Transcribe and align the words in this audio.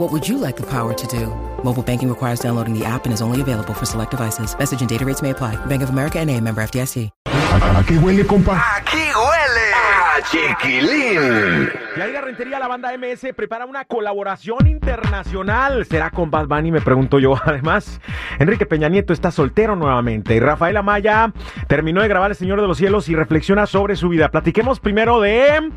What 0.00 0.12
would 0.12 0.26
you 0.26 0.38
like 0.38 0.56
the 0.56 0.66
power 0.66 0.94
to 0.94 1.06
do? 1.06 1.26
Mobile 1.62 1.82
banking 1.82 2.08
requires 2.08 2.40
downloading 2.40 2.72
the 2.72 2.86
app 2.86 3.04
and 3.04 3.12
is 3.12 3.20
only 3.20 3.42
available 3.42 3.74
for 3.74 3.84
select 3.84 4.12
devices. 4.12 4.58
Message 4.58 4.80
and 4.80 4.88
data 4.88 5.04
rates 5.04 5.20
may 5.20 5.28
apply. 5.28 5.62
Bank 5.66 5.82
of 5.82 5.90
America 5.90 6.18
and 6.18 6.30
a 6.30 6.40
member 6.40 6.62
FDIC. 6.62 7.10
¿A 7.26 7.84
qué 7.86 7.98
huele, 7.98 8.24
compa? 8.24 8.56
Aquí 8.76 8.96
huele 8.96 9.39
a 9.39 9.39
chiquilín. 10.22 11.70
Y 11.96 12.00
ahí 12.00 12.12
Rentería, 12.20 12.58
la 12.58 12.68
banda 12.68 12.96
MS 12.96 13.32
prepara 13.34 13.66
una 13.66 13.84
colaboración 13.84 14.66
internacional. 14.66 15.84
¿Será 15.84 16.10
con 16.10 16.30
Bad 16.30 16.46
Bunny? 16.46 16.70
Me 16.70 16.80
pregunto 16.80 17.18
yo. 17.18 17.34
Además, 17.44 18.00
Enrique 18.38 18.66
Peña 18.66 18.88
Nieto 18.88 19.12
está 19.12 19.30
soltero 19.30 19.74
nuevamente. 19.74 20.34
Y 20.36 20.40
Rafael 20.40 20.76
Amaya 20.76 21.32
terminó 21.66 22.02
de 22.02 22.08
grabar 22.08 22.30
El 22.30 22.36
Señor 22.36 22.60
de 22.60 22.68
los 22.68 22.78
Cielos 22.78 23.08
y 23.08 23.16
reflexiona 23.16 23.66
sobre 23.66 23.96
su 23.96 24.08
vida. 24.08 24.30
Platiquemos 24.30 24.80
primero 24.80 25.20
de 25.20 25.70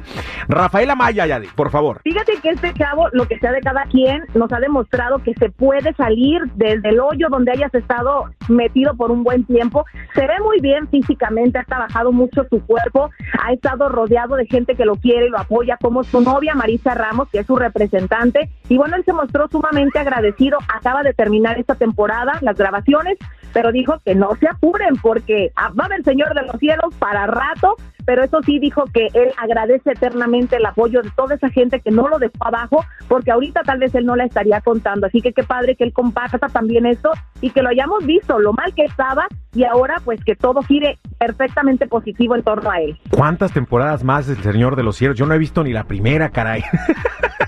Rafael 0.48 0.90
Amaya, 0.90 1.26
Yadi, 1.26 1.48
por 1.56 1.72
favor. 1.72 2.02
Fíjate 2.04 2.34
que 2.42 2.50
este 2.50 2.74
chavo, 2.74 3.10
lo 3.14 3.28
que 3.28 3.40
sea 3.40 3.52
de 3.52 3.62
cada 3.62 3.84
quien, 3.86 4.24
nos 4.36 4.52
ha 4.54 4.60
demostrado 4.60 5.20
que 5.24 5.34
se 5.34 5.50
puede 5.50 5.94
salir 5.94 6.42
desde 6.56 6.90
el 6.90 7.00
hoyo 7.00 7.28
donde 7.30 7.52
hayas 7.52 7.74
estado 7.74 8.30
metido 8.50 8.96
por 8.96 9.12
un 9.12 9.24
buen 9.24 9.46
tiempo. 9.46 9.86
Se 10.14 10.22
ve 10.22 10.40
muy 10.42 10.60
bien 10.62 10.88
físicamente, 10.90 11.60
ha 11.60 11.64
trabajado 11.64 12.12
mucho 12.12 12.46
su 12.50 12.64
cuerpo, 12.66 13.10
ha 13.42 13.54
estado 13.54 13.90
rodeado 13.90 14.33
de 14.36 14.46
gente 14.46 14.76
que 14.76 14.86
lo 14.86 14.96
quiere 14.96 15.28
y 15.28 15.30
lo 15.30 15.40
apoya, 15.40 15.78
como 15.82 16.04
su 16.04 16.22
novia 16.22 16.56
Marisa 16.56 16.94
Ramos, 16.94 17.30
que 17.30 17.40
es 17.40 17.48
su 17.48 17.56
representante. 17.56 18.50
Y 18.70 18.78
bueno, 18.78 18.96
él 18.96 19.04
se 19.06 19.14
mostró 19.14 19.48
sumamente 19.48 20.00
agradecido. 20.00 20.58
Acaba 20.74 21.04
de 21.04 21.14
terminar 21.14 21.60
esta 21.60 21.76
temporada, 21.76 22.40
las 22.42 22.58
grabaciones, 22.58 23.18
pero 23.54 23.72
dijo 23.72 24.00
que 24.04 24.16
no 24.16 24.36
se 24.40 24.48
apuren 24.48 24.96
porque 25.02 25.52
va 25.58 25.84
a 25.84 25.86
haber 25.86 26.04
Señor 26.04 26.34
de 26.34 26.44
los 26.44 26.58
Cielos 26.58 26.94
para 27.00 27.28
rato 27.28 27.76
pero 28.06 28.24
eso 28.24 28.42
sí 28.46 28.60
dijo 28.60 28.86
que 28.94 29.08
él 29.14 29.32
agradece 29.38 29.92
eternamente 29.92 30.58
el 30.58 30.66
apoyo 30.66 31.02
de 31.02 31.12
toda 31.12 31.36
esa 31.36 31.50
gente 31.50 31.80
que 31.80 31.92
no 31.92 32.08
lo 32.08 32.20
dejó 32.20 32.34
abajo, 32.42 32.86
porque 33.08 33.32
ahorita 33.32 33.62
tal 33.64 33.80
vez 33.80 33.94
él 33.96 34.06
no 34.06 34.16
la 34.16 34.26
estaría 34.26 34.62
contando. 34.62 35.08
Así 35.08 35.22
que 35.22 35.34
qué 35.34 35.44
padre 35.44 35.76
que 35.76 35.84
él 35.84 35.94
comparta 35.94 36.48
también 36.50 36.86
esto 36.86 37.12
y 37.42 37.52
que 37.52 37.62
lo 37.62 37.70
hayamos 37.70 38.06
visto, 38.06 38.40
lo 38.40 38.54
mal 38.54 38.74
que 38.74 38.86
estaba 38.86 39.28
y 39.54 39.64
ahora 39.64 40.02
pues 40.04 40.24
que 40.24 40.36
todo 40.36 40.62
gire 40.64 41.00
perfectamente 41.26 41.88
positivo 41.88 42.36
en 42.36 42.44
torno 42.44 42.70
a 42.70 42.80
él. 42.80 42.98
¿Cuántas 43.10 43.54
temporadas 43.54 44.04
más 44.04 44.28
del 44.28 44.42
Señor 44.44 44.76
de 44.76 44.84
los 44.84 44.98
Cielos? 44.98 45.18
Yo 45.18 45.26
no 45.26 45.34
he 45.34 45.38
visto 45.38 45.64
ni 45.64 45.72
la 45.72 45.86
primera, 45.86 46.30
caray. 46.30 46.64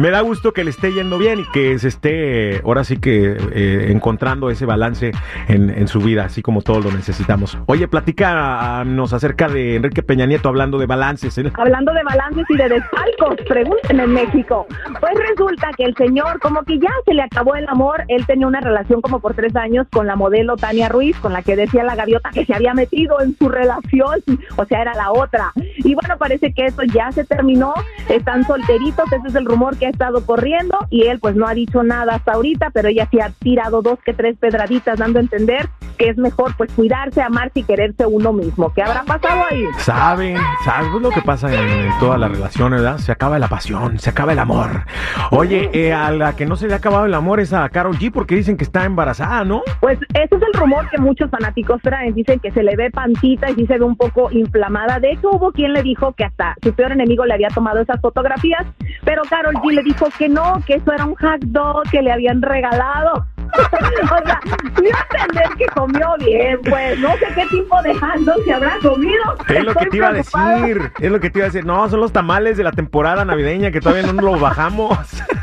Me 0.00 0.10
da 0.10 0.22
gusto 0.22 0.54
que 0.54 0.64
le 0.64 0.70
esté 0.70 0.94
yendo 0.94 1.18
bien 1.18 1.40
y 1.40 1.44
que 1.52 1.78
se 1.78 1.88
esté 1.88 2.62
ahora 2.64 2.84
sí 2.84 2.96
que 2.96 3.36
eh, 3.52 3.88
encontrando 3.90 4.48
ese 4.48 4.64
balance 4.64 5.12
en, 5.46 5.68
en, 5.68 5.88
su 5.88 6.00
vida, 6.00 6.24
así 6.24 6.40
como 6.40 6.62
todos 6.62 6.82
lo 6.82 6.90
necesitamos. 6.90 7.58
Oye, 7.66 7.86
platícanos 7.86 9.12
acerca 9.12 9.50
de 9.50 9.76
Enrique 9.76 10.02
Peña 10.02 10.24
Nieto 10.24 10.48
hablando 10.48 10.78
de 10.78 10.86
balances. 10.86 11.36
¿eh? 11.36 11.52
Hablando 11.52 11.92
de 11.92 12.02
balances 12.02 12.46
y 12.48 12.56
de 12.56 12.70
desfalcos, 12.70 13.46
pregunten 13.46 14.00
en 14.00 14.10
México. 14.10 14.66
Pues 15.00 15.12
resulta 15.28 15.68
que 15.76 15.84
el 15.84 15.94
señor, 15.94 16.40
como 16.40 16.62
que 16.62 16.78
ya 16.78 16.92
se 17.04 17.12
le 17.12 17.20
acabó 17.20 17.54
el 17.56 17.68
amor, 17.68 18.02
él 18.08 18.24
tenía 18.24 18.46
una 18.46 18.62
relación 18.62 19.02
como 19.02 19.20
por 19.20 19.34
tres 19.34 19.54
años 19.54 19.86
con 19.92 20.06
la 20.06 20.16
modelo 20.16 20.56
Tania 20.56 20.88
Ruiz, 20.88 21.14
con 21.18 21.34
la 21.34 21.42
que 21.42 21.56
decía 21.56 21.84
la 21.84 21.94
gaviota 21.94 22.30
que 22.30 22.46
se 22.46 22.54
había 22.54 22.72
metido 22.72 23.20
en 23.20 23.36
su 23.36 23.50
relación, 23.50 24.22
o 24.56 24.64
sea, 24.64 24.80
era 24.80 24.94
la 24.94 25.12
otra. 25.12 25.52
Y 25.84 25.94
bueno, 25.94 26.16
parece 26.18 26.52
que 26.52 26.66
eso 26.66 26.82
ya 26.82 27.10
se 27.12 27.24
terminó, 27.24 27.74
están 28.08 28.44
solteritos, 28.44 29.10
ese 29.12 29.28
es 29.28 29.34
el 29.34 29.44
rumor 29.44 29.76
que 29.76 29.86
ha 29.86 29.90
estado 29.90 30.24
corriendo. 30.24 30.78
Y 30.90 31.06
él 31.06 31.18
pues 31.20 31.36
no 31.36 31.46
ha 31.46 31.54
dicho 31.54 31.82
nada 31.82 32.16
hasta 32.16 32.32
ahorita, 32.32 32.70
pero 32.70 32.88
ella 32.88 33.08
sí 33.10 33.20
ha 33.20 33.30
tirado 33.30 33.82
dos 33.82 33.98
que 34.04 34.12
tres 34.12 34.36
pedraditas 34.38 34.98
dando 34.98 35.18
a 35.18 35.22
entender 35.22 35.68
que 36.00 36.08
es 36.08 36.16
mejor 36.16 36.54
pues 36.56 36.72
cuidarse, 36.72 37.20
amarse 37.20 37.60
y 37.60 37.62
quererse 37.62 38.06
uno 38.06 38.32
mismo. 38.32 38.72
¿Qué 38.72 38.82
habrá 38.82 39.02
pasado 39.02 39.42
ahí? 39.50 39.64
Saben, 39.76 40.34
¿sabes 40.64 40.90
lo 40.98 41.10
que 41.10 41.20
pasa 41.20 41.52
en, 41.52 41.90
todas 42.00 42.18
las 42.18 42.30
relaciones, 42.30 42.80
verdad? 42.80 42.96
Se 42.96 43.12
acaba 43.12 43.38
la 43.38 43.48
pasión, 43.48 43.98
se 43.98 44.08
acaba 44.08 44.32
el 44.32 44.38
amor. 44.38 44.84
Oye, 45.30 45.68
eh, 45.74 45.92
a 45.92 46.10
la 46.10 46.34
que 46.36 46.46
no 46.46 46.56
se 46.56 46.68
le 46.68 46.72
ha 46.72 46.78
acabado 46.78 47.04
el 47.04 47.12
amor 47.12 47.38
es 47.38 47.52
a 47.52 47.68
Carol 47.68 47.98
G 47.98 48.10
porque 48.10 48.34
dicen 48.34 48.56
que 48.56 48.64
está 48.64 48.86
embarazada, 48.86 49.44
¿no? 49.44 49.60
Pues 49.80 49.98
ese 50.14 50.36
es 50.36 50.42
el 50.42 50.58
rumor 50.58 50.88
que 50.88 50.96
muchos 50.96 51.30
fanáticos 51.30 51.82
traen. 51.82 52.14
Dicen 52.14 52.40
que 52.40 52.50
se 52.50 52.62
le 52.62 52.76
ve 52.76 52.90
pancita 52.90 53.50
y 53.50 53.54
sí 53.56 53.66
se 53.66 53.76
ve 53.76 53.84
un 53.84 53.96
poco 53.96 54.30
inflamada. 54.30 55.00
De 55.00 55.12
hecho, 55.12 55.28
hubo 55.32 55.52
quien 55.52 55.74
le 55.74 55.82
dijo 55.82 56.12
que 56.12 56.24
hasta 56.24 56.56
su 56.62 56.72
peor 56.72 56.92
enemigo 56.92 57.26
le 57.26 57.34
había 57.34 57.48
tomado 57.48 57.78
esas 57.78 58.00
fotografías, 58.00 58.66
pero 59.04 59.20
Carol 59.28 59.56
G 59.56 59.74
le 59.74 59.82
dijo 59.82 60.06
que 60.16 60.30
no, 60.30 60.62
que 60.66 60.76
eso 60.76 60.92
era 60.94 61.04
un 61.04 61.14
hack 61.16 61.42
dog 61.42 61.82
que 61.90 62.00
le 62.00 62.10
habían 62.10 62.40
regalado. 62.40 63.26
o 64.02 64.26
sea, 64.26 64.40
dio 64.80 64.90
a 64.94 65.18
entender 65.18 65.56
que 65.58 65.66
comió 65.66 66.16
bien, 66.18 66.60
pues. 66.68 66.98
No 66.98 67.12
sé 67.16 67.26
qué 67.34 67.46
tipo 67.46 67.82
de 67.82 67.94
hot 67.94 68.44
se 68.44 68.52
habrá 68.52 68.76
comido. 68.82 69.36
Es 69.48 69.64
lo 69.64 69.74
que 69.74 69.86
te 69.86 69.96
iba 69.96 70.08
a 70.08 70.12
decir. 70.12 70.92
Es 71.00 71.10
lo 71.10 71.20
que 71.20 71.30
te 71.30 71.38
iba 71.38 71.46
a 71.46 71.50
decir. 71.50 71.64
No, 71.64 71.88
son 71.88 72.00
los 72.00 72.12
tamales 72.12 72.56
de 72.56 72.64
la 72.64 72.72
temporada 72.72 73.24
navideña 73.24 73.70
que 73.70 73.80
todavía 73.80 74.12
no 74.12 74.22
los 74.22 74.40
bajamos. 74.40 74.98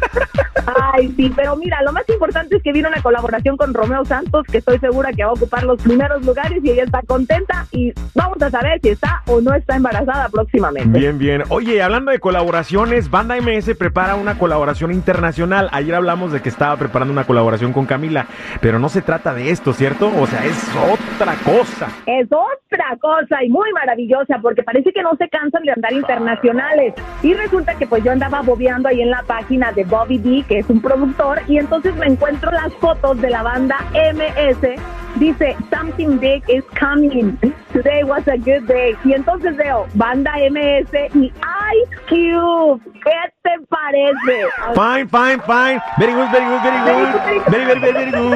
Ay, 0.93 1.13
sí, 1.15 1.31
pero 1.35 1.55
mira, 1.55 1.81
lo 1.83 1.91
más 1.93 2.07
importante 2.09 2.57
es 2.57 2.63
que 2.63 2.71
viene 2.71 2.87
una 2.87 3.01
colaboración 3.01 3.57
con 3.57 3.73
Romeo 3.73 4.05
Santos, 4.05 4.45
que 4.51 4.59
estoy 4.59 4.79
segura 4.79 5.11
que 5.13 5.23
va 5.23 5.29
a 5.29 5.33
ocupar 5.33 5.63
los 5.63 5.81
primeros 5.81 6.25
lugares 6.25 6.63
y 6.63 6.71
ella 6.71 6.83
está 6.83 7.01
contenta 7.01 7.65
y 7.71 7.93
vamos 8.15 8.41
a 8.41 8.49
saber 8.49 8.79
si 8.81 8.89
está 8.89 9.23
o 9.27 9.41
no 9.41 9.53
está 9.53 9.75
embarazada 9.75 10.29
próximamente. 10.29 10.97
Bien, 10.97 11.17
bien. 11.17 11.43
Oye, 11.49 11.81
hablando 11.81 12.11
de 12.11 12.19
colaboraciones, 12.19 13.09
Banda 13.09 13.35
MS 13.35 13.75
prepara 13.77 14.15
una 14.15 14.37
colaboración 14.37 14.91
internacional. 14.91 15.69
Ayer 15.71 15.95
hablamos 15.95 16.31
de 16.31 16.41
que 16.41 16.49
estaba 16.49 16.75
preparando 16.77 17.11
una 17.11 17.25
colaboración 17.25 17.73
con 17.73 17.85
Camila, 17.85 18.27
pero 18.61 18.79
no 18.79 18.89
se 18.89 19.01
trata 19.01 19.33
de 19.33 19.51
esto, 19.51 19.73
¿cierto? 19.73 20.11
O 20.19 20.27
sea, 20.27 20.45
es 20.45 20.57
otra 20.75 21.35
cosa. 21.43 21.87
Es 22.05 22.27
otra 22.31 22.97
cosa 22.99 23.43
y 23.43 23.49
muy 23.49 23.71
maravillosa 23.73 24.39
porque 24.41 24.63
parece 24.63 24.91
que 24.91 25.01
no 25.01 25.15
se 25.17 25.29
cansan 25.29 25.63
de 25.63 25.71
andar 25.71 25.93
internacionales. 25.93 26.93
Y 27.21 27.33
resulta 27.33 27.75
que 27.75 27.87
pues 27.87 28.03
yo 28.03 28.11
andaba 28.11 28.41
bobeando 28.41 28.89
ahí 28.89 29.01
en 29.01 29.11
la 29.11 29.23
página 29.23 29.71
de 29.71 29.83
Bobby 29.83 30.17
D, 30.17 30.45
que 30.47 30.59
es 30.59 30.69
un 30.69 30.79
productor, 30.81 31.41
y 31.47 31.57
entonces 31.57 31.95
me 31.95 32.05
encuentro 32.07 32.51
las 32.51 32.73
fotos 32.75 33.19
de 33.21 33.29
la 33.29 33.43
banda 33.43 33.77
MS. 33.93 34.79
Dice, 35.15 35.55
something 35.71 36.19
big 36.19 36.43
is 36.47 36.63
coming. 36.79 37.37
Today 37.73 38.03
was 38.03 38.27
a 38.27 38.37
good 38.37 38.67
day. 38.67 38.95
Y 39.03 39.13
entonces 39.13 39.57
veo 39.57 39.87
banda 39.95 40.31
MS 40.49 40.91
y 41.15 41.31
Ice 41.31 41.95
Cube. 42.07 42.79
¿Qué 43.03 43.31
te 43.43 43.57
parece? 43.67 44.45
Fine, 44.75 45.07
fine, 45.07 45.41
fine. 45.41 45.81
Very 45.97 46.13
good, 46.13 46.29
very 46.31 46.45
good, 46.45 46.61
very 46.61 46.79
good. 46.85 47.07
Very, 47.49 47.65
very, 47.65 47.79
very, 47.79 47.93
very 47.93 48.11
good. 48.11 48.27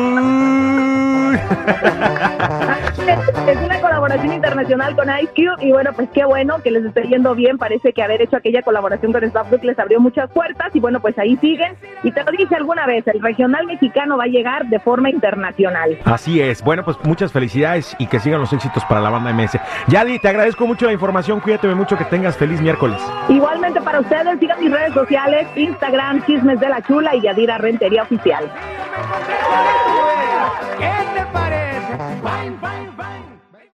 es 3.48 3.58
una 3.58 3.81
colaboración 4.12 4.34
internacional 4.34 4.96
con 4.96 5.10
Ice 5.22 5.34
Cube 5.34 5.66
y 5.66 5.72
bueno, 5.72 5.92
pues 5.96 6.10
qué 6.14 6.26
bueno 6.26 6.62
que 6.62 6.72
les 6.72 6.84
esté 6.84 7.04
yendo 7.04 7.34
bien. 7.34 7.58
Parece 7.58 7.94
que 7.94 8.04
haber 8.04 8.22
hecho 8.22 8.36
aquella 8.36 8.62
colaboración 8.62 9.14
con 9.14 9.22
Snapchat 9.22 9.64
les 9.64 9.80
abrió 9.80 10.02
muchas 10.02 10.30
puertas 10.32 10.76
y 10.76 10.80
bueno, 10.82 11.00
pues 11.00 11.18
ahí 11.18 11.38
siguen. 11.38 11.76
Y 12.04 12.12
te 12.12 12.24
lo 12.24 12.32
dije 12.32 12.54
alguna 12.56 12.86
vez, 12.86 13.08
el 13.08 13.22
regional 13.22 13.66
mexicano 13.68 14.18
va 14.18 14.26
a 14.26 14.28
llegar 14.28 14.66
de 14.66 14.80
forma 14.80 15.10
internacional. 15.10 15.98
Así 16.04 16.42
es. 16.42 16.62
Bueno, 16.62 16.84
pues 16.84 16.98
muchas 17.04 17.32
felicidades 17.32 17.96
y 18.00 18.08
que 18.08 18.20
sigan 18.20 18.42
los 18.42 18.52
éxitos 18.52 18.84
para 18.86 19.00
la 19.00 19.10
banda 19.10 19.32
MS. 19.32 19.58
Yadi, 19.88 20.20
te 20.20 20.28
agradezco 20.28 20.68
mucho 20.68 20.88
la 20.88 20.94
información. 20.94 21.40
Cuídate 21.40 21.68
mucho, 21.74 21.98
que 21.98 22.06
tengas 22.06 22.36
feliz 22.36 22.60
miércoles. 22.60 23.02
Igualmente 23.30 23.80
para 23.80 24.02
ustedes, 24.02 24.40
sigan 24.40 24.60
mis 24.60 24.72
redes 24.72 24.94
sociales, 24.94 25.48
Instagram, 25.56 26.26
Chismes 26.26 26.60
de 26.60 26.68
la 26.68 26.82
Chula 26.82 27.16
y 27.16 27.22
Yadira 27.22 27.58
Rentería 27.58 28.04
Oficial. 28.04 28.44
¿Qué 28.46 28.52
te 29.38 29.91